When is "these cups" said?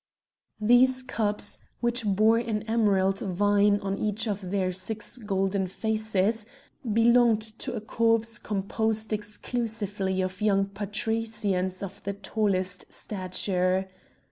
0.59-1.59